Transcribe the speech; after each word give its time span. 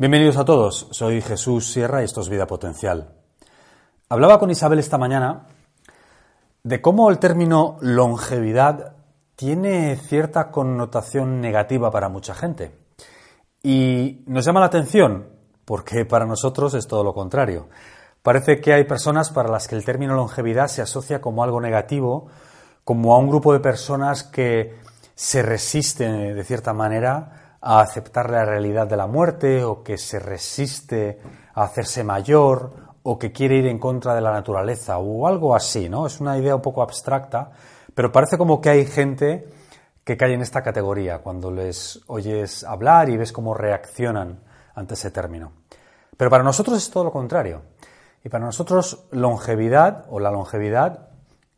Bienvenidos 0.00 0.36
a 0.36 0.44
todos, 0.44 0.86
soy 0.92 1.20
Jesús 1.20 1.72
Sierra 1.72 2.02
y 2.02 2.04
esto 2.04 2.20
es 2.20 2.28
Vida 2.28 2.46
Potencial. 2.46 3.08
Hablaba 4.08 4.38
con 4.38 4.48
Isabel 4.48 4.78
esta 4.78 4.96
mañana 4.96 5.48
de 6.62 6.80
cómo 6.80 7.10
el 7.10 7.18
término 7.18 7.78
longevidad 7.80 8.94
tiene 9.34 9.96
cierta 9.96 10.52
connotación 10.52 11.40
negativa 11.40 11.90
para 11.90 12.08
mucha 12.08 12.32
gente. 12.32 12.78
Y 13.60 14.22
nos 14.28 14.44
llama 14.44 14.60
la 14.60 14.66
atención 14.66 15.30
porque 15.64 16.04
para 16.04 16.26
nosotros 16.26 16.74
es 16.74 16.86
todo 16.86 17.02
lo 17.02 17.12
contrario. 17.12 17.66
Parece 18.22 18.60
que 18.60 18.74
hay 18.74 18.84
personas 18.84 19.30
para 19.30 19.50
las 19.50 19.66
que 19.66 19.74
el 19.74 19.84
término 19.84 20.14
longevidad 20.14 20.68
se 20.68 20.80
asocia 20.80 21.20
como 21.20 21.42
algo 21.42 21.60
negativo, 21.60 22.28
como 22.84 23.16
a 23.16 23.18
un 23.18 23.28
grupo 23.28 23.52
de 23.52 23.58
personas 23.58 24.22
que 24.22 24.78
se 25.16 25.42
resisten 25.42 26.36
de 26.36 26.44
cierta 26.44 26.72
manera 26.72 27.47
a 27.60 27.80
aceptar 27.80 28.30
la 28.30 28.44
realidad 28.44 28.86
de 28.86 28.96
la 28.96 29.06
muerte 29.06 29.64
o 29.64 29.82
que 29.82 29.98
se 29.98 30.18
resiste 30.18 31.20
a 31.54 31.64
hacerse 31.64 32.04
mayor 32.04 32.72
o 33.02 33.18
que 33.18 33.32
quiere 33.32 33.56
ir 33.56 33.66
en 33.66 33.78
contra 33.78 34.14
de 34.14 34.20
la 34.20 34.32
naturaleza 34.32 34.98
o 34.98 35.26
algo 35.26 35.54
así, 35.54 35.88
¿no? 35.88 36.06
Es 36.06 36.20
una 36.20 36.36
idea 36.38 36.54
un 36.54 36.62
poco 36.62 36.82
abstracta, 36.82 37.50
pero 37.94 38.12
parece 38.12 38.38
como 38.38 38.60
que 38.60 38.70
hay 38.70 38.86
gente 38.86 39.48
que 40.04 40.16
cae 40.16 40.34
en 40.34 40.42
esta 40.42 40.62
categoría 40.62 41.18
cuando 41.18 41.50
les 41.50 42.00
oyes 42.06 42.64
hablar 42.64 43.08
y 43.08 43.16
ves 43.16 43.32
cómo 43.32 43.54
reaccionan 43.54 44.40
ante 44.74 44.94
ese 44.94 45.10
término. 45.10 45.52
Pero 46.16 46.30
para 46.30 46.44
nosotros 46.44 46.78
es 46.78 46.90
todo 46.90 47.04
lo 47.04 47.12
contrario. 47.12 47.62
Y 48.24 48.28
para 48.28 48.44
nosotros 48.44 49.06
longevidad 49.10 50.06
o 50.08 50.20
la 50.20 50.30
longevidad 50.30 51.08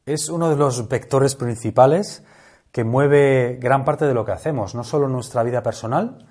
es 0.06 0.28
uno 0.28 0.50
de 0.50 0.56
los 0.56 0.88
vectores 0.88 1.34
principales 1.34 2.24
que 2.72 2.84
mueve 2.84 3.58
gran 3.60 3.84
parte 3.84 4.04
de 4.04 4.14
lo 4.14 4.24
que 4.24 4.32
hacemos, 4.32 4.74
no 4.74 4.84
solo 4.84 5.08
nuestra 5.08 5.42
vida 5.42 5.62
personal, 5.62 6.26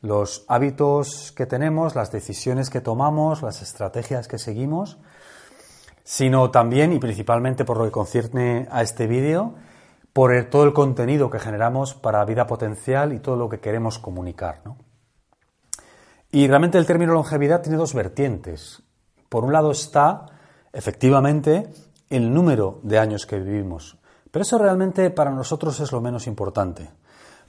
los 0.00 0.44
hábitos 0.48 1.32
que 1.32 1.46
tenemos, 1.46 1.94
las 1.94 2.12
decisiones 2.12 2.70
que 2.70 2.80
tomamos, 2.80 3.42
las 3.42 3.62
estrategias 3.62 4.28
que 4.28 4.38
seguimos, 4.38 4.98
sino 6.02 6.50
también 6.50 6.92
y 6.92 6.98
principalmente 6.98 7.64
por 7.64 7.78
lo 7.78 7.84
que 7.84 7.90
concierne 7.90 8.68
a 8.70 8.82
este 8.82 9.06
vídeo, 9.06 9.54
por 10.12 10.32
todo 10.44 10.64
el 10.64 10.72
contenido 10.72 11.30
que 11.30 11.40
generamos 11.40 11.94
para 11.94 12.24
vida 12.24 12.46
potencial 12.46 13.12
y 13.12 13.18
todo 13.18 13.36
lo 13.36 13.48
que 13.48 13.60
queremos 13.60 13.98
comunicar. 13.98 14.62
Y 16.30 16.46
realmente 16.46 16.78
el 16.78 16.86
término 16.86 17.12
longevidad 17.12 17.62
tiene 17.62 17.78
dos 17.78 17.94
vertientes. 17.94 18.82
Por 19.28 19.44
un 19.44 19.52
lado 19.52 19.70
está, 19.70 20.26
efectivamente, 20.72 21.68
el 22.10 22.32
número 22.32 22.80
de 22.82 22.98
años 22.98 23.26
que 23.26 23.38
vivimos. 23.38 23.98
Pero 24.34 24.42
eso 24.42 24.58
realmente 24.58 25.10
para 25.10 25.30
nosotros 25.30 25.78
es 25.78 25.92
lo 25.92 26.00
menos 26.00 26.26
importante. 26.26 26.90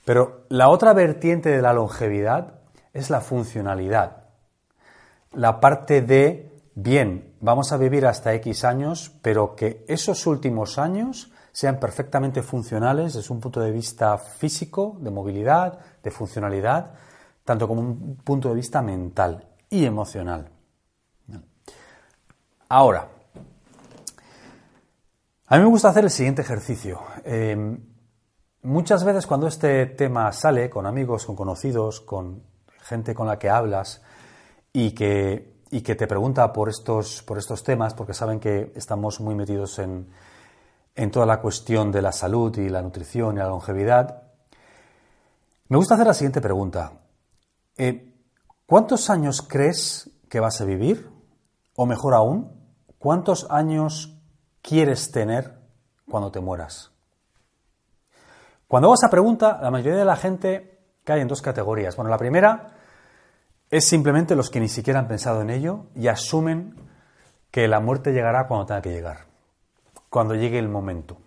Pero 0.04 0.44
la 0.50 0.68
otra 0.68 0.92
vertiente 0.92 1.48
de 1.48 1.60
la 1.60 1.72
longevidad 1.72 2.60
es 2.92 3.10
la 3.10 3.20
funcionalidad. 3.20 4.18
La 5.32 5.58
parte 5.58 6.00
de, 6.00 6.62
bien, 6.76 7.34
vamos 7.40 7.72
a 7.72 7.76
vivir 7.76 8.06
hasta 8.06 8.34
X 8.34 8.64
años, 8.64 9.10
pero 9.20 9.56
que 9.56 9.84
esos 9.88 10.28
últimos 10.28 10.78
años 10.78 11.32
sean 11.50 11.80
perfectamente 11.80 12.40
funcionales 12.40 13.14
desde 13.14 13.34
un 13.34 13.40
punto 13.40 13.58
de 13.58 13.72
vista 13.72 14.16
físico, 14.16 14.96
de 15.00 15.10
movilidad, 15.10 15.80
de 16.04 16.10
funcionalidad, 16.12 16.92
tanto 17.44 17.66
como 17.66 17.80
un 17.80 18.16
punto 18.18 18.50
de 18.50 18.54
vista 18.54 18.80
mental 18.80 19.44
y 19.68 19.84
emocional. 19.84 20.50
Ahora, 22.68 23.08
a 25.48 25.56
mí 25.56 25.62
me 25.62 25.68
gusta 25.68 25.90
hacer 25.90 26.04
el 26.04 26.10
siguiente 26.10 26.42
ejercicio. 26.42 27.02
Em, 27.24 27.78
muchas 28.62 29.04
veces 29.04 29.26
cuando 29.26 29.46
este 29.46 29.86
tema 29.86 30.32
sale 30.32 30.68
con 30.68 30.86
amigos, 30.86 31.24
con 31.24 31.36
conocidos, 31.36 32.00
con 32.00 32.42
gente 32.82 33.14
con 33.14 33.28
la 33.28 33.38
que 33.38 33.48
hablas 33.48 34.02
y 34.72 34.90
que, 34.90 35.62
y 35.70 35.82
que 35.82 35.94
te 35.94 36.08
pregunta 36.08 36.52
por 36.52 36.68
estos, 36.68 37.22
por 37.22 37.38
estos 37.38 37.62
temas, 37.62 37.94
porque 37.94 38.12
saben 38.12 38.40
que 38.40 38.72
estamos 38.74 39.20
muy 39.20 39.36
metidos 39.36 39.78
en, 39.78 40.08
en 40.96 41.10
toda 41.12 41.26
la 41.26 41.40
cuestión 41.40 41.92
de 41.92 42.02
la 42.02 42.10
salud 42.10 42.56
y 42.58 42.68
la 42.68 42.82
nutrición 42.82 43.36
y 43.36 43.38
la 43.38 43.48
longevidad, 43.48 44.24
me 45.68 45.76
gusta 45.76 45.94
hacer 45.94 46.06
la 46.06 46.14
siguiente 46.14 46.40
pregunta. 46.40 46.92
Eh, 47.76 48.14
¿Cuántos 48.66 49.10
años 49.10 49.42
crees 49.42 50.10
que 50.28 50.40
vas 50.40 50.60
a 50.60 50.64
vivir? 50.64 51.08
O 51.76 51.86
mejor 51.86 52.14
aún, 52.14 52.50
¿cuántos 52.98 53.46
años 53.50 54.15
quieres 54.66 55.12
tener 55.12 55.54
cuando 56.10 56.32
te 56.32 56.40
mueras? 56.40 56.90
Cuando 58.66 58.88
hago 58.88 58.94
esa 58.94 59.10
pregunta, 59.10 59.60
la 59.62 59.70
mayoría 59.70 60.00
de 60.00 60.04
la 60.04 60.16
gente 60.16 60.80
cae 61.04 61.20
en 61.20 61.28
dos 61.28 61.40
categorías. 61.40 61.94
Bueno, 61.94 62.10
la 62.10 62.18
primera 62.18 62.74
es 63.70 63.86
simplemente 63.86 64.34
los 64.34 64.50
que 64.50 64.58
ni 64.58 64.68
siquiera 64.68 64.98
han 64.98 65.06
pensado 65.06 65.40
en 65.40 65.50
ello 65.50 65.86
y 65.94 66.08
asumen 66.08 66.74
que 67.50 67.68
la 67.68 67.78
muerte 67.78 68.12
llegará 68.12 68.48
cuando 68.48 68.66
tenga 68.66 68.82
que 68.82 68.90
llegar, 68.90 69.26
cuando 70.10 70.34
llegue 70.34 70.58
el 70.58 70.68
momento. 70.68 71.18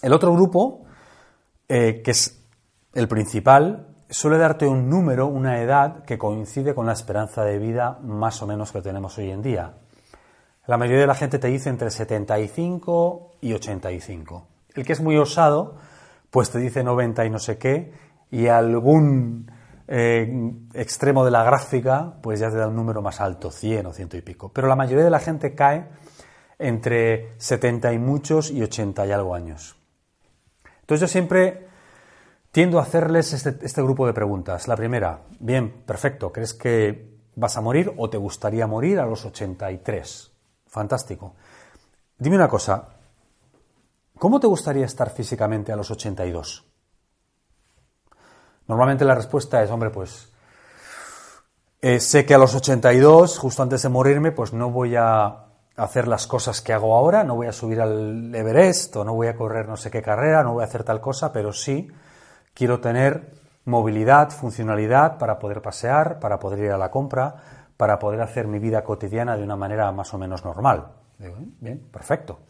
El 0.00 0.12
otro 0.12 0.32
grupo, 0.32 0.84
eh, 1.68 2.00
que 2.04 2.12
es 2.12 2.44
el 2.94 3.08
principal, 3.08 3.88
suele 4.08 4.38
darte 4.38 4.66
un 4.66 4.88
número, 4.88 5.26
una 5.26 5.60
edad 5.60 6.04
que 6.04 6.18
coincide 6.18 6.74
con 6.74 6.86
la 6.86 6.92
esperanza 6.92 7.42
de 7.44 7.58
vida 7.58 7.98
más 8.02 8.40
o 8.42 8.46
menos 8.46 8.70
que 8.70 8.82
tenemos 8.82 9.18
hoy 9.18 9.30
en 9.30 9.42
día. 9.42 9.74
La 10.66 10.76
mayoría 10.76 11.00
de 11.00 11.06
la 11.08 11.16
gente 11.16 11.40
te 11.40 11.48
dice 11.48 11.70
entre 11.70 11.90
75 11.90 13.32
y 13.40 13.52
85. 13.52 14.46
El 14.74 14.84
que 14.84 14.92
es 14.92 15.00
muy 15.00 15.16
osado, 15.16 15.76
pues 16.30 16.50
te 16.50 16.58
dice 16.58 16.84
90 16.84 17.24
y 17.24 17.30
no 17.30 17.40
sé 17.40 17.58
qué, 17.58 17.92
y 18.30 18.46
algún 18.46 19.50
eh, 19.88 20.52
extremo 20.74 21.24
de 21.24 21.32
la 21.32 21.42
gráfica, 21.42 22.14
pues 22.22 22.38
ya 22.38 22.48
te 22.48 22.56
da 22.56 22.68
un 22.68 22.76
número 22.76 23.02
más 23.02 23.20
alto, 23.20 23.50
100 23.50 23.86
o 23.86 23.92
ciento 23.92 24.16
y 24.16 24.22
pico. 24.22 24.52
Pero 24.52 24.68
la 24.68 24.76
mayoría 24.76 25.04
de 25.04 25.10
la 25.10 25.18
gente 25.18 25.54
cae 25.54 25.88
entre 26.60 27.34
70 27.38 27.92
y 27.92 27.98
muchos 27.98 28.52
y 28.52 28.62
80 28.62 29.04
y 29.06 29.10
algo 29.10 29.34
años. 29.34 29.76
Entonces 30.80 31.00
yo 31.00 31.08
siempre 31.08 31.66
tiendo 32.52 32.78
a 32.78 32.82
hacerles 32.82 33.32
este, 33.32 33.56
este 33.66 33.82
grupo 33.82 34.06
de 34.06 34.12
preguntas. 34.12 34.68
La 34.68 34.76
primera, 34.76 35.22
bien, 35.40 35.82
perfecto, 35.84 36.30
¿crees 36.30 36.54
que 36.54 37.16
vas 37.34 37.56
a 37.56 37.60
morir 37.60 37.92
o 37.96 38.08
te 38.08 38.18
gustaría 38.18 38.68
morir 38.68 39.00
a 39.00 39.06
los 39.06 39.24
83? 39.24 40.31
Fantástico. 40.72 41.34
Dime 42.16 42.36
una 42.36 42.48
cosa, 42.48 42.88
¿cómo 44.18 44.40
te 44.40 44.46
gustaría 44.46 44.86
estar 44.86 45.10
físicamente 45.10 45.70
a 45.70 45.76
los 45.76 45.90
82? 45.90 46.64
Normalmente 48.68 49.04
la 49.04 49.14
respuesta 49.14 49.62
es, 49.62 49.70
hombre, 49.70 49.90
pues 49.90 50.32
eh, 51.82 52.00
sé 52.00 52.24
que 52.24 52.32
a 52.32 52.38
los 52.38 52.54
82, 52.54 53.38
justo 53.38 53.62
antes 53.62 53.82
de 53.82 53.90
morirme, 53.90 54.32
pues 54.32 54.54
no 54.54 54.70
voy 54.70 54.96
a 54.96 55.44
hacer 55.76 56.08
las 56.08 56.26
cosas 56.26 56.62
que 56.62 56.72
hago 56.72 56.96
ahora, 56.96 57.22
no 57.22 57.34
voy 57.34 57.48
a 57.48 57.52
subir 57.52 57.78
al 57.78 58.34
Everest 58.34 58.96
o 58.96 59.04
no 59.04 59.12
voy 59.12 59.26
a 59.26 59.36
correr 59.36 59.68
no 59.68 59.76
sé 59.76 59.90
qué 59.90 60.00
carrera, 60.00 60.42
no 60.42 60.54
voy 60.54 60.62
a 60.62 60.68
hacer 60.68 60.84
tal 60.84 61.02
cosa, 61.02 61.34
pero 61.34 61.52
sí 61.52 61.90
quiero 62.54 62.80
tener 62.80 63.34
movilidad, 63.66 64.30
funcionalidad 64.30 65.18
para 65.18 65.38
poder 65.38 65.60
pasear, 65.60 66.18
para 66.18 66.38
poder 66.38 66.60
ir 66.60 66.70
a 66.70 66.78
la 66.78 66.90
compra, 66.90 67.61
para 67.76 67.98
poder 67.98 68.20
hacer 68.20 68.46
mi 68.46 68.58
vida 68.58 68.84
cotidiana 68.84 69.36
de 69.36 69.42
una 69.42 69.56
manera 69.56 69.90
más 69.92 70.12
o 70.14 70.18
menos 70.18 70.44
normal. 70.44 70.88
bien, 71.18 71.78
perfecto. 71.90 72.40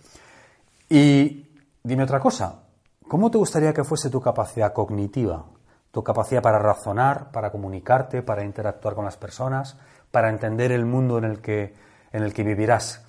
Y 0.89 1.47
dime 1.83 2.05
otra 2.05 2.21
cosa, 2.21 2.63
¿cómo 3.09 3.31
te 3.31 3.39
gustaría 3.39 3.73
que 3.73 3.85
fuese 3.85 4.11
tu 4.11 4.21
capacidad 4.21 4.73
cognitiva? 4.73 5.45
Tu 5.91 6.03
capacidad 6.03 6.43
para 6.43 6.59
razonar, 6.59 7.31
para 7.31 7.51
comunicarte, 7.51 8.23
para 8.23 8.45
interactuar 8.45 8.95
con 8.95 9.05
las 9.05 9.17
personas, 9.17 9.77
para 10.11 10.31
entender 10.31 10.73
el 10.73 10.85
mundo 10.85 11.19
en 11.19 11.25
el 11.25 11.41
que, 11.41 11.75
en 12.13 12.23
el 12.23 12.33
que 12.33 12.45
vivirás 12.45 13.05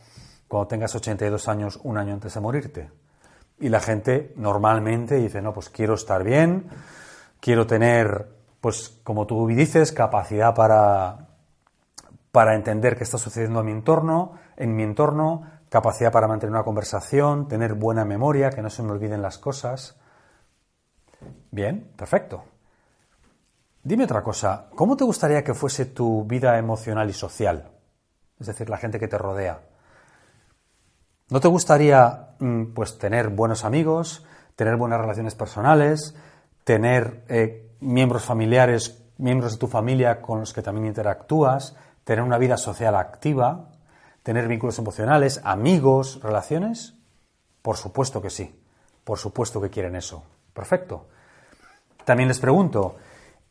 cuando 0.54 0.68
tengas 0.68 0.94
82 0.94 1.48
años, 1.48 1.80
un 1.83 1.98
año 1.98 2.13
antes 2.13 2.33
de 2.33 2.39
morirte. 2.39 2.92
Y 3.59 3.69
la 3.69 3.80
gente 3.80 4.33
normalmente 4.36 5.16
dice, 5.16 5.42
no, 5.42 5.51
pues 5.51 5.69
quiero 5.69 5.95
estar 5.95 6.24
bien, 6.24 6.69
quiero 7.39 7.66
tener, 7.66 8.27
pues 8.62 9.00
como 9.04 9.25
tú 9.25 9.48
dices, 9.48 9.92
capacidad 9.92 10.54
para, 10.54 11.32
para 12.33 12.56
entender 12.56 12.97
qué 12.97 13.03
está 13.03 13.19
sucediendo 13.19 13.59
en 13.59 13.68
mi 13.68 13.71
entorno, 13.74 14.33
en 14.57 14.75
mi 14.75 14.81
entorno, 14.81 15.44
capacidad 15.69 16.12
para 16.12 16.27
mantener 16.27 16.51
una 16.51 16.63
conversación, 16.63 17.47
tener 17.47 17.75
buena 17.75 18.06
memoria, 18.06 18.50
que 18.50 18.63
no 18.63 18.71
se 18.71 18.81
me 18.81 18.91
olviden 18.91 19.21
las 19.21 19.38
cosas. 19.38 20.00
Bien, 21.51 21.91
perfecto. 21.95 22.44
Dime 23.83 24.06
otra 24.06 24.24
cosa, 24.24 24.65
¿cómo 24.74 24.97
te 24.97 25.03
gustaría 25.03 25.44
que 25.44 25.53
fuese 25.53 25.85
tu 25.85 26.25
vida 26.25 26.57
emocional 26.57 27.07
y 27.07 27.13
social? 27.13 27.69
Es 28.39 28.47
decir, 28.47 28.68
la 28.68 28.77
gente 28.77 29.00
que 29.00 29.07
te 29.07 29.19
rodea. 29.19 29.62
¿No 31.30 31.39
te 31.39 31.47
gustaría 31.50 32.30
mm, 32.39 32.74
pues 32.74 32.97
tener 32.97 33.30
buenos 33.30 33.63
amigos, 33.63 34.25
tener 34.56 34.75
buenas 34.75 35.00
relaciones 35.00 35.35
personales, 35.35 36.15
tener 36.63 37.25
eh, 37.30 37.75
miembros 37.80 38.25
familiares, 38.25 39.03
miembros 39.19 39.51
de 39.51 39.59
tu 39.59 39.68
familia 39.68 40.19
con 40.19 40.39
los 40.39 40.51
que 40.51 40.63
también 40.63 40.88
interactúas, 40.88 41.75
tener 42.04 42.24
una 42.24 42.38
vida 42.38 42.58
social 42.58 42.96
activa, 42.96 43.70
tener 44.24 44.48
vínculos 44.48 44.80
emocionales, 44.80 45.42
amigos, 45.44 46.20
relaciones? 46.22 46.96
Por 47.62 47.78
supuesto 47.78 48.22
que 48.22 48.30
sí, 48.30 48.60
por 49.04 49.18
supuesto 49.18 49.62
que 49.62 49.70
quieren 49.70 49.96
eso. 49.96 50.24
Perfecto. 50.54 51.08
También 52.06 52.28
les 52.28 52.40
pregunto, 52.40 52.98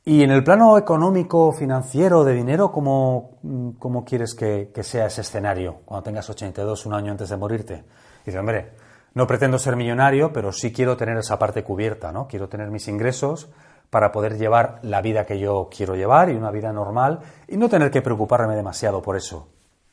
¿y 0.05 0.23
en 0.23 0.31
el 0.31 0.45
plano 0.45 0.77
económico, 0.77 1.53
financiero, 1.53 2.25
de 2.25 2.35
dinero, 2.35 2.71
cómo, 2.71 3.39
cómo 3.79 4.05
quieres 4.05 4.35
que, 4.35 4.71
que, 4.75 4.83
sea 4.83 5.07
ese 5.07 5.23
escenario 5.23 5.81
cuando 5.85 6.05
tengas 6.05 6.29
82, 6.29 6.87
un 6.87 6.95
año 6.95 7.13
antes 7.13 7.31
de 7.31 7.37
morirte? 7.37 7.85
Y 8.23 8.27
dice, 8.27 8.39
hombre, 8.39 8.73
no 9.15 9.27
pretendo 9.27 9.59
ser 9.59 9.77
millonario, 9.77 10.33
pero 10.33 10.53
sí 10.53 10.73
quiero 10.73 10.97
tener 10.97 11.17
esa 11.17 11.39
parte 11.39 11.65
cubierta, 11.65 12.13
¿no? 12.13 12.29
Quiero 12.29 12.49
tener 12.49 12.71
mis 12.71 12.89
ingresos 12.89 13.49
para 13.93 14.11
poder 14.11 14.39
llevar 14.39 14.79
la 14.81 15.03
vida 15.03 15.27
que 15.27 15.39
yo 15.39 15.69
quiero 15.71 15.95
llevar 15.95 16.31
y 16.31 16.35
una 16.35 16.51
vida 16.51 16.73
normal 16.73 17.21
y 17.47 17.59
no 17.59 17.69
tener 17.69 17.91
que 17.91 18.01
preocuparme 18.01 18.57
demasiado 18.57 19.03
por 19.03 19.19
eso. 19.19 19.49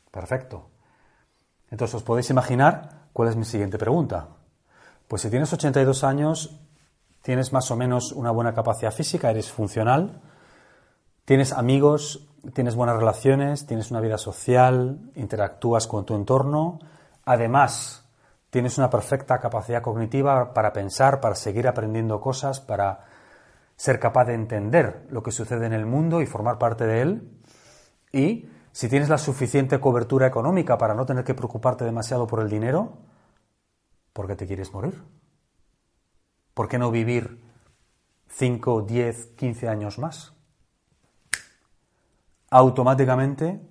Perfecto. 0.10 0.70
Entonces 1.70 1.96
os 1.96 2.04
podéis 2.04 2.30
imaginar 2.30 3.10
cuál 3.12 3.28
es 3.28 3.36
mi 3.36 3.44
siguiente 3.44 3.78
pregunta. 3.78 4.28
Pues 5.06 5.22
si 5.22 5.30
tienes 5.30 5.52
82 5.52 6.06
años, 6.06 6.62
tienes 7.22 7.52
más 7.52 7.70
o 7.72 7.76
menos 7.76 8.14
una 8.14 8.32
buena 8.32 8.54
capacidad 8.54 8.94
física, 8.94 9.32
eres 9.32 9.52
funcional, 9.52 10.22
tienes 11.26 11.52
amigos, 11.52 12.26
tienes 12.54 12.76
buenas 12.76 12.96
relaciones, 12.96 13.68
tienes 13.68 13.92
una 13.92 14.00
vida 14.00 14.18
social, 14.18 15.12
interactúas 15.16 15.88
con 15.88 16.06
tu 16.06 16.16
entorno, 16.16 16.80
además 17.26 18.06
tienes 18.50 18.78
una 18.78 18.90
perfecta 18.90 19.40
capacidad 19.40 19.82
cognitiva 19.82 20.54
para 20.54 20.72
pensar, 20.72 21.20
para 21.20 21.36
seguir 21.36 21.68
aprendiendo 21.68 22.22
cosas, 22.22 22.62
para 22.62 23.09
ser 23.80 23.98
capaz 23.98 24.26
de 24.26 24.34
entender 24.34 25.08
lo 25.10 25.24
que 25.24 25.32
sucede 25.32 25.66
en 25.66 25.72
el 25.72 25.86
mundo 25.86 26.22
y 26.22 26.26
formar 26.26 26.58
parte 26.58 26.86
de 26.86 27.02
él. 27.02 27.32
Y 28.12 28.50
si 28.74 28.90
tienes 28.90 29.08
la 29.08 29.18
suficiente 29.18 29.80
cobertura 29.80 30.28
económica 30.28 30.78
para 30.78 30.94
no 30.94 31.06
tener 31.06 31.24
que 31.24 31.34
preocuparte 31.34 31.86
demasiado 31.86 32.28
por 32.28 32.42
el 32.42 32.50
dinero, 32.50 32.98
¿por 34.12 34.28
qué 34.28 34.36
te 34.36 34.46
quieres 34.46 34.74
morir? 34.74 35.02
¿Por 36.54 36.68
qué 36.68 36.78
no 36.78 36.92
vivir 36.92 37.42
5, 38.28 38.82
10, 38.82 39.28
15 39.38 39.70
años 39.70 39.98
más? 39.98 40.34
Automáticamente 42.50 43.62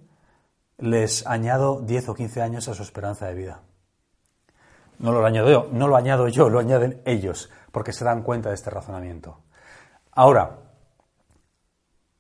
les 0.79 1.27
añado 1.27 1.83
10 1.83 2.09
o 2.09 2.15
15 2.15 2.41
años 2.41 2.67
a 2.69 2.75
su 2.75 2.83
esperanza 2.83 3.27
de 3.27 3.35
vida. 3.35 3.61
No 5.01 5.13
lo 5.13 5.27
añado 5.27 5.51
yo, 5.51 5.69
no 5.71 5.87
lo 5.87 5.97
añado 5.97 6.29
yo, 6.29 6.49
lo 6.49 6.61
añaden 6.61 7.03
ellos, 7.05 7.51
porque 7.73 7.93
se 7.93 8.07
dan 8.07 8.23
cuenta 8.23 8.49
de 8.49 8.55
este 8.55 8.71
razonamiento. 8.71 9.43
Ahora, 10.19 10.59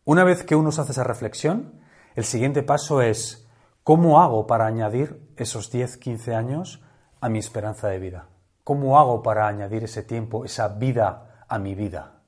una 0.05 0.23
vez 0.23 0.45
que 0.45 0.55
uno 0.55 0.71
se 0.71 0.81
hace 0.81 0.93
esa 0.93 1.03
reflexión, 1.03 1.81
el 2.15 2.23
siguiente 2.23 2.63
paso 2.63 3.03
es, 3.03 3.49
¿cómo 3.83 4.21
hago 4.23 4.47
para 4.47 4.67
añadir 4.67 5.33
esos 5.37 5.73
10, 5.73 5.97
15 5.97 6.33
años 6.33 6.81
a 7.21 7.29
mi 7.29 7.41
esperanza 7.41 7.89
de 7.89 7.99
vida? 7.99 8.29
¿Cómo 8.63 9.01
hago 9.01 9.21
para 9.21 9.49
añadir 9.49 9.83
ese 9.83 10.05
tiempo, 10.05 10.45
esa 10.45 10.69
vida 10.69 11.45
a 11.49 11.59
mi 11.59 11.75
vida? 11.75 12.21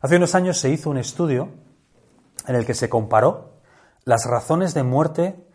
Hace 0.00 0.16
unos 0.16 0.34
años 0.34 0.56
se 0.56 0.70
hizo 0.70 0.88
un 0.88 0.96
estudio 0.96 1.50
en 2.46 2.54
el 2.54 2.64
que 2.64 2.72
se 2.72 2.88
comparó 2.88 3.60
las 4.04 4.24
razones 4.24 4.72
de 4.72 4.84
muerte 4.84 5.46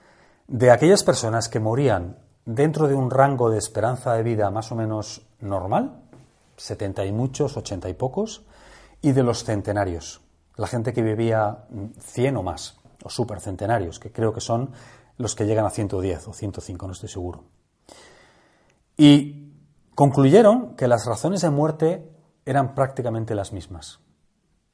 de 0.47 0.69
aquellas 0.69 1.03
personas 1.03 1.49
que 1.49 1.59
morían 1.59 2.19
dentro 2.45 2.87
de 2.87 2.93
un 2.93 3.09
rango 3.09 3.49
de 3.49 3.57
esperanza 3.57 4.13
de 4.13 4.21
vida 4.21 4.51
más 4.51 4.71
o 4.71 4.75
menos 4.75 5.25
normal, 5.39 6.03
70 6.57 7.03
y 7.05 7.11
muchos, 7.11 7.57
80 7.57 7.89
y 7.89 7.95
pocos, 7.95 8.45
y 9.01 9.11
de 9.11 9.23
los 9.23 9.43
centenarios, 9.43 10.21
la 10.55 10.67
gente 10.67 10.93
que 10.93 11.01
vivía 11.01 11.65
100 11.99 12.37
o 12.37 12.43
más, 12.43 12.77
o 13.03 13.09
supercentenarios, 13.09 13.99
que 13.99 14.11
creo 14.11 14.33
que 14.33 14.41
son 14.41 14.71
los 15.17 15.35
que 15.35 15.45
llegan 15.45 15.65
a 15.65 15.69
110 15.69 16.27
o 16.27 16.33
105, 16.33 16.87
no 16.87 16.93
estoy 16.93 17.09
seguro. 17.09 17.43
Y 18.97 19.53
concluyeron 19.95 20.75
que 20.75 20.87
las 20.87 21.05
razones 21.05 21.41
de 21.41 21.49
muerte 21.49 22.11
eran 22.45 22.75
prácticamente 22.75 23.35
las 23.35 23.53
mismas. 23.53 23.99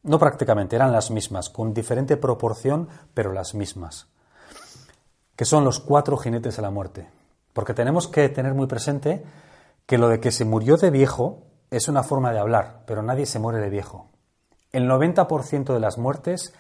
No 0.03 0.19
prácticamente, 0.19 0.75
eran 0.75 0.91
las 0.91 1.11
mismas, 1.11 1.49
con 1.49 1.73
diferente 1.73 2.17
proporción, 2.17 2.87
pero 3.13 3.33
las 3.33 3.53
mismas. 3.53 4.07
Que 5.35 5.45
son 5.45 5.63
los 5.63 5.79
cuatro 5.79 6.17
jinetes 6.17 6.55
de 6.55 6.61
la 6.61 6.71
muerte. 6.71 7.09
Porque 7.53 7.73
tenemos 7.73 8.07
que 8.07 8.29
tener 8.29 8.53
muy 8.53 8.67
presente 8.67 9.23
que 9.85 9.97
lo 9.97 10.09
de 10.09 10.19
que 10.19 10.31
se 10.31 10.45
murió 10.45 10.77
de 10.77 10.91
viejo 10.91 11.43
es 11.71 11.87
una 11.87 12.03
forma 12.03 12.31
de 12.31 12.39
hablar, 12.39 12.83
pero 12.85 13.01
nadie 13.01 13.25
se 13.25 13.39
muere 13.39 13.59
de 13.59 13.69
viejo. 13.69 14.09
El 14.77 14.87
90% 14.87 15.73
de 15.73 15.79
las 15.79 15.97
muertes, 15.97 16.53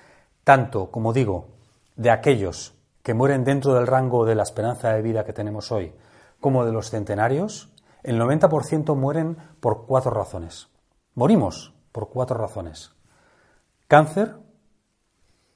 tanto, 0.43 0.89
como 0.89 1.13
digo, 1.13 1.49
de 1.97 2.09
aquellos 2.09 2.73
que 3.03 3.13
mueren 3.13 3.43
dentro 3.43 3.75
del 3.75 3.85
rango 3.85 4.25
de 4.25 4.33
la 4.33 4.41
esperanza 4.41 4.91
de 4.91 5.03
vida 5.03 5.23
que 5.23 5.33
tenemos 5.33 5.71
hoy, 5.71 5.93
como 6.39 6.65
de 6.65 6.71
los 6.71 6.89
centenarios, 6.89 7.71
el 8.01 8.19
90% 8.19 8.95
mueren 8.95 9.37
por 9.59 9.85
cuatro 9.85 10.09
razones. 10.09 10.67
Morimos 11.13 11.75
por 11.91 12.09
cuatro 12.09 12.39
razones. 12.39 12.91
Cáncer, 13.87 14.35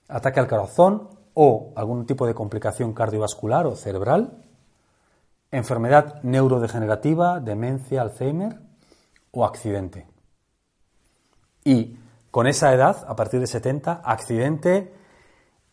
ataque 0.07 0.39
al 0.39 0.47
corazón 0.47 1.09
o 1.33 1.73
algún 1.75 2.05
tipo 2.05 2.27
de 2.27 2.35
complicación 2.35 2.93
cardiovascular 2.93 3.65
o 3.65 3.75
cerebral, 3.75 4.37
enfermedad 5.49 6.21
neurodegenerativa, 6.21 7.39
demencia, 7.39 8.03
Alzheimer 8.03 8.59
o 9.31 9.45
accidente. 9.45 10.05
Y 11.63 11.97
con 12.31 12.47
esa 12.47 12.73
edad, 12.73 13.05
a 13.07 13.15
partir 13.15 13.41
de 13.41 13.47
70, 13.47 14.01
accidente 14.03 14.93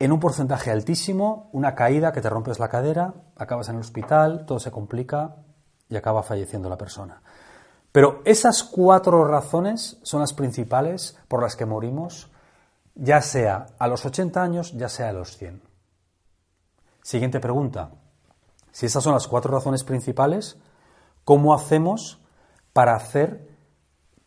en 0.00 0.12
un 0.12 0.20
porcentaje 0.20 0.70
altísimo, 0.70 1.48
una 1.52 1.74
caída 1.74 2.12
que 2.12 2.20
te 2.20 2.28
rompes 2.28 2.58
la 2.58 2.68
cadera, 2.68 3.14
acabas 3.36 3.68
en 3.68 3.76
el 3.76 3.80
hospital, 3.80 4.44
todo 4.46 4.58
se 4.58 4.70
complica 4.70 5.36
y 5.88 5.96
acaba 5.96 6.22
falleciendo 6.22 6.68
la 6.68 6.76
persona. 6.76 7.22
Pero 7.90 8.20
esas 8.24 8.62
cuatro 8.64 9.24
razones 9.24 9.98
son 10.02 10.20
las 10.20 10.32
principales 10.32 11.16
por 11.26 11.42
las 11.42 11.56
que 11.56 11.66
morimos, 11.66 12.30
ya 12.94 13.22
sea 13.22 13.66
a 13.78 13.88
los 13.88 14.04
80 14.04 14.42
años, 14.42 14.72
ya 14.72 14.88
sea 14.88 15.08
a 15.08 15.12
los 15.12 15.36
100. 15.36 15.62
Siguiente 17.02 17.40
pregunta. 17.40 17.90
Si 18.70 18.86
esas 18.86 19.02
son 19.02 19.14
las 19.14 19.26
cuatro 19.26 19.52
razones 19.52 19.82
principales, 19.82 20.58
¿cómo 21.24 21.54
hacemos 21.54 22.20
para 22.72 22.94
hacer 22.94 23.48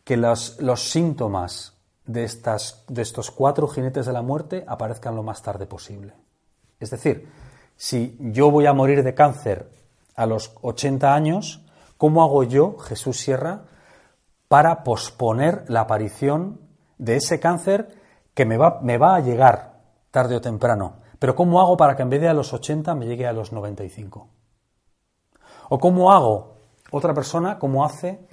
que 0.04 0.16
los, 0.16 0.60
los 0.60 0.90
síntomas 0.90 1.71
de, 2.06 2.24
estas, 2.24 2.84
de 2.88 3.02
estos 3.02 3.30
cuatro 3.30 3.68
jinetes 3.68 4.06
de 4.06 4.12
la 4.12 4.22
muerte 4.22 4.64
aparezcan 4.66 5.14
lo 5.14 5.22
más 5.22 5.42
tarde 5.42 5.66
posible. 5.66 6.14
Es 6.80 6.90
decir, 6.90 7.28
si 7.76 8.16
yo 8.20 8.50
voy 8.50 8.66
a 8.66 8.72
morir 8.72 9.02
de 9.02 9.14
cáncer 9.14 9.70
a 10.14 10.26
los 10.26 10.52
80 10.62 11.14
años, 11.14 11.64
¿cómo 11.96 12.22
hago 12.22 12.42
yo, 12.42 12.76
Jesús 12.78 13.18
Sierra, 13.18 13.62
para 14.48 14.84
posponer 14.84 15.64
la 15.68 15.80
aparición 15.80 16.60
de 16.98 17.16
ese 17.16 17.40
cáncer 17.40 17.88
que 18.34 18.44
me 18.44 18.56
va, 18.56 18.80
me 18.82 18.98
va 18.98 19.14
a 19.14 19.20
llegar 19.20 19.80
tarde 20.10 20.36
o 20.36 20.40
temprano? 20.40 20.96
Pero 21.18 21.36
¿cómo 21.36 21.60
hago 21.60 21.76
para 21.76 21.94
que 21.94 22.02
en 22.02 22.10
vez 22.10 22.20
de 22.20 22.28
a 22.28 22.34
los 22.34 22.52
80 22.52 22.94
me 22.94 23.06
llegue 23.06 23.26
a 23.26 23.32
los 23.32 23.52
95? 23.52 24.28
¿O 25.68 25.78
cómo 25.78 26.12
hago 26.12 26.56
otra 26.90 27.14
persona, 27.14 27.58
cómo 27.58 27.84
hace 27.84 28.26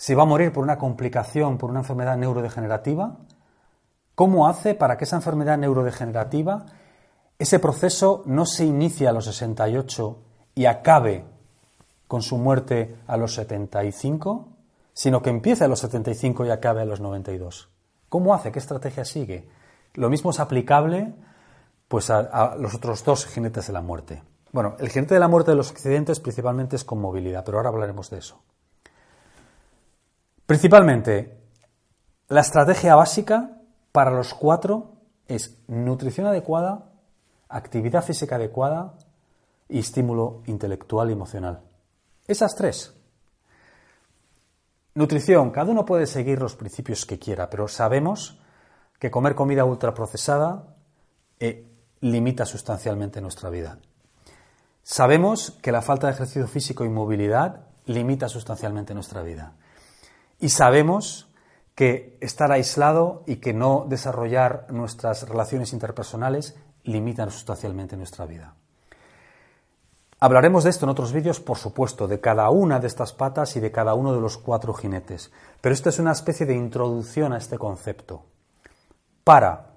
si 0.00 0.14
va 0.14 0.22
a 0.22 0.26
morir 0.26 0.50
por 0.50 0.64
una 0.64 0.78
complicación, 0.78 1.58
por 1.58 1.68
una 1.68 1.80
enfermedad 1.80 2.16
neurodegenerativa, 2.16 3.18
¿cómo 4.14 4.48
hace 4.48 4.74
para 4.74 4.96
que 4.96 5.04
esa 5.04 5.16
enfermedad 5.16 5.58
neurodegenerativa, 5.58 6.64
ese 7.38 7.58
proceso 7.58 8.22
no 8.24 8.46
se 8.46 8.64
inicie 8.64 9.08
a 9.08 9.12
los 9.12 9.26
68 9.26 10.16
y 10.54 10.64
acabe 10.64 11.26
con 12.08 12.22
su 12.22 12.38
muerte 12.38 12.96
a 13.06 13.18
los 13.18 13.34
75, 13.34 14.48
sino 14.94 15.20
que 15.20 15.28
empiece 15.28 15.64
a 15.64 15.68
los 15.68 15.80
75 15.80 16.46
y 16.46 16.50
acabe 16.50 16.80
a 16.80 16.86
los 16.86 17.02
92? 17.02 17.68
¿Cómo 18.08 18.32
hace? 18.32 18.50
¿Qué 18.50 18.58
estrategia 18.58 19.04
sigue? 19.04 19.50
Lo 19.92 20.08
mismo 20.08 20.30
es 20.30 20.40
aplicable 20.40 21.12
pues, 21.88 22.08
a, 22.08 22.20
a 22.20 22.56
los 22.56 22.74
otros 22.74 23.04
dos 23.04 23.26
jinetes 23.26 23.66
de 23.66 23.74
la 23.74 23.82
muerte. 23.82 24.22
Bueno, 24.50 24.76
el 24.78 24.88
jinete 24.88 25.12
de 25.12 25.20
la 25.20 25.28
muerte 25.28 25.50
de 25.50 25.58
los 25.58 25.70
accidentes 25.70 26.20
principalmente 26.20 26.76
es 26.76 26.84
con 26.84 27.02
movilidad, 27.02 27.44
pero 27.44 27.58
ahora 27.58 27.68
hablaremos 27.68 28.08
de 28.08 28.16
eso. 28.16 28.40
Principalmente, 30.50 31.38
la 32.26 32.40
estrategia 32.40 32.96
básica 32.96 33.52
para 33.92 34.10
los 34.10 34.34
cuatro 34.34 34.96
es 35.28 35.56
nutrición 35.68 36.26
adecuada, 36.26 36.90
actividad 37.48 38.02
física 38.02 38.34
adecuada 38.34 38.94
y 39.68 39.78
estímulo 39.78 40.42
intelectual 40.46 41.08
y 41.08 41.12
emocional. 41.12 41.60
Esas 42.26 42.56
tres. 42.56 42.92
Nutrición, 44.96 45.52
cada 45.52 45.70
uno 45.70 45.84
puede 45.84 46.08
seguir 46.08 46.40
los 46.40 46.56
principios 46.56 47.06
que 47.06 47.20
quiera, 47.20 47.48
pero 47.48 47.68
sabemos 47.68 48.40
que 48.98 49.08
comer 49.08 49.36
comida 49.36 49.64
ultraprocesada 49.64 50.74
eh, 51.38 51.64
limita 52.00 52.44
sustancialmente 52.44 53.20
nuestra 53.20 53.50
vida. 53.50 53.78
Sabemos 54.82 55.52
que 55.62 55.70
la 55.70 55.80
falta 55.80 56.08
de 56.08 56.14
ejercicio 56.14 56.48
físico 56.48 56.84
y 56.84 56.88
movilidad 56.88 57.66
limita 57.86 58.28
sustancialmente 58.28 58.94
nuestra 58.94 59.22
vida. 59.22 59.54
Y 60.40 60.48
sabemos 60.48 61.30
que 61.74 62.18
estar 62.20 62.50
aislado 62.50 63.22
y 63.26 63.36
que 63.36 63.52
no 63.52 63.86
desarrollar 63.88 64.66
nuestras 64.70 65.28
relaciones 65.28 65.72
interpersonales 65.72 66.56
limitan 66.84 67.30
sustancialmente 67.30 67.96
nuestra 67.96 68.26
vida. 68.26 68.54
Hablaremos 70.22 70.64
de 70.64 70.70
esto 70.70 70.84
en 70.84 70.90
otros 70.90 71.14
vídeos, 71.14 71.40
por 71.40 71.56
supuesto, 71.56 72.06
de 72.06 72.20
cada 72.20 72.50
una 72.50 72.78
de 72.78 72.86
estas 72.86 73.14
patas 73.14 73.56
y 73.56 73.60
de 73.60 73.72
cada 73.72 73.94
uno 73.94 74.12
de 74.14 74.20
los 74.20 74.36
cuatro 74.36 74.74
jinetes. 74.74 75.32
Pero 75.62 75.72
esto 75.72 75.88
es 75.88 75.98
una 75.98 76.12
especie 76.12 76.44
de 76.44 76.54
introducción 76.54 77.32
a 77.32 77.38
este 77.38 77.56
concepto. 77.56 78.26
Para 79.24 79.68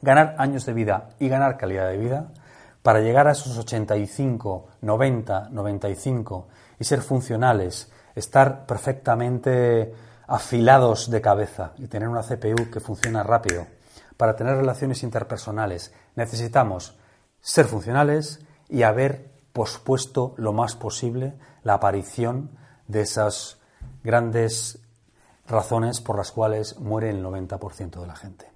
ganar 0.00 0.36
años 0.38 0.64
de 0.64 0.72
vida 0.72 1.10
y 1.18 1.28
ganar 1.28 1.58
calidad 1.58 1.90
de 1.90 1.98
vida, 1.98 2.32
para 2.82 3.00
llegar 3.00 3.28
a 3.28 3.32
esos 3.32 3.58
85, 3.58 4.68
90, 4.80 5.48
95 5.50 6.48
y 6.78 6.84
ser 6.84 7.02
funcionales, 7.02 7.92
estar 8.16 8.66
perfectamente 8.66 9.94
afilados 10.26 11.10
de 11.10 11.20
cabeza 11.20 11.72
y 11.78 11.86
tener 11.86 12.08
una 12.08 12.22
CPU 12.22 12.70
que 12.72 12.80
funciona 12.80 13.22
rápido, 13.22 13.66
para 14.16 14.34
tener 14.34 14.56
relaciones 14.56 15.02
interpersonales, 15.02 15.92
necesitamos 16.16 16.96
ser 17.40 17.66
funcionales 17.66 18.40
y 18.68 18.82
haber 18.82 19.30
pospuesto 19.52 20.34
lo 20.38 20.52
más 20.52 20.74
posible 20.74 21.34
la 21.62 21.74
aparición 21.74 22.50
de 22.88 23.02
esas 23.02 23.58
grandes 24.02 24.78
razones 25.46 26.00
por 26.00 26.16
las 26.16 26.32
cuales 26.32 26.78
muere 26.78 27.10
el 27.10 27.22
90% 27.22 28.00
de 28.00 28.06
la 28.06 28.16
gente. 28.16 28.50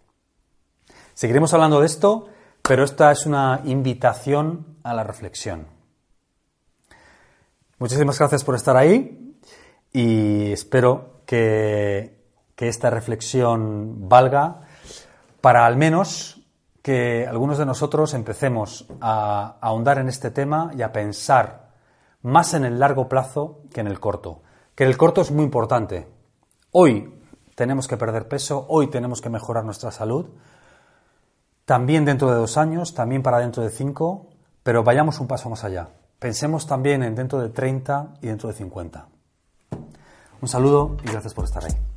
Seguiremos 1.14 1.52
hablando 1.52 1.81
de 1.81 1.87
esto, 1.87 2.29
pero 2.62 2.85
esta 2.85 3.12
es 3.12 3.26
una 3.26 3.61
invitación 3.64 4.79
a 4.83 4.95
la 4.95 5.05
reflexión. 5.05 5.67
Muchísimas 7.79 8.19
gracias 8.19 8.45
por 8.45 8.55
estar 8.55 8.76
ahí 8.76 9.20
y 9.93 10.53
espero 10.53 11.23
que, 11.27 12.19
esta 12.61 12.91
reflexión 12.91 14.07
valga 14.07 14.61
para 15.41 15.65
al 15.65 15.79
menos 15.79 16.43
que 16.83 17.27
algunos 17.27 17.57
de 17.57 17.65
nosotros 17.65 18.13
empecemos 18.13 18.87
a, 19.01 19.57
ahondar 19.63 19.97
en 19.97 20.11
este 20.11 20.31
tema 20.31 20.71
y 20.77 20.83
a 20.83 20.93
pensar 20.93 21.71
más 22.21 22.53
en 22.53 22.67
el 22.67 22.79
largo 22.79 23.09
plazo 23.09 23.63
que 23.73 23.81
en 23.81 23.87
el 23.87 23.99
corto. 23.99 24.43
Que 24.75 24.85
el 24.85 24.99
corto 24.99 25.23
es 25.23 25.31
muy 25.31 25.45
importante. 25.45 26.07
Hoy 26.73 27.15
tenemos 27.55 27.89
que 27.89 27.97
perder 27.97 28.29
peso, 28.29 28.67
hoy 28.69 28.89
tenemos 28.89 29.23
que 29.23 29.31
mejorar 29.31 29.65
nuestra 29.65 29.91
salud, 29.91 30.27
también 31.65 32.05
dentro 32.05 32.29
de 32.29 32.37
dos 32.37 32.59
años, 32.59 32.93
también 32.93 33.23
para 33.23 33.39
dentro 33.39 33.63
de 33.63 33.71
cinco, 33.71 34.29
pero 34.63 34.85
vayamos 34.85 35.19
un 35.19 35.29
paso 35.29 35.49
más 35.49 35.65
allá. 35.65 35.89
Pensemos 36.19 36.67
también 36.67 37.03
en 37.03 37.15
dentro 37.15 37.41
de 37.41 37.49
30 37.49 38.17
y 38.21 38.27
dentro 38.27 38.51
de 38.51 38.55
50. 38.55 39.09
Un 40.41 40.49
saludo 40.49 40.97
y 41.05 41.11
gracias 41.11 41.35
por 41.35 41.45
estar 41.45 41.65
ahí. 41.65 41.90